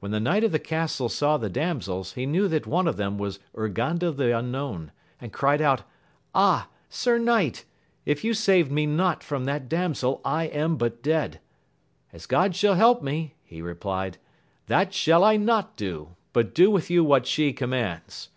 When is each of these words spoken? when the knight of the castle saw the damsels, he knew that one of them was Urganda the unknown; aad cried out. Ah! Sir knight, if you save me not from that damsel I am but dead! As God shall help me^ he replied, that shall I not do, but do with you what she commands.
when 0.00 0.10
the 0.12 0.18
knight 0.18 0.42
of 0.42 0.50
the 0.50 0.58
castle 0.58 1.10
saw 1.10 1.36
the 1.36 1.50
damsels, 1.50 2.14
he 2.14 2.24
knew 2.24 2.48
that 2.48 2.66
one 2.66 2.88
of 2.88 2.96
them 2.96 3.18
was 3.18 3.38
Urganda 3.54 4.10
the 4.16 4.34
unknown; 4.34 4.92
aad 5.20 5.30
cried 5.30 5.60
out. 5.60 5.82
Ah! 6.34 6.68
Sir 6.88 7.18
knight, 7.18 7.66
if 8.06 8.24
you 8.24 8.32
save 8.32 8.70
me 8.70 8.86
not 8.86 9.22
from 9.22 9.44
that 9.44 9.68
damsel 9.68 10.22
I 10.24 10.44
am 10.44 10.78
but 10.78 11.02
dead! 11.02 11.38
As 12.14 12.24
God 12.24 12.56
shall 12.56 12.76
help 12.76 13.02
me^ 13.02 13.32
he 13.44 13.60
replied, 13.60 14.16
that 14.68 14.94
shall 14.94 15.22
I 15.22 15.36
not 15.36 15.76
do, 15.76 16.16
but 16.32 16.54
do 16.54 16.70
with 16.70 16.88
you 16.88 17.04
what 17.04 17.26
she 17.26 17.52
commands. 17.52 18.30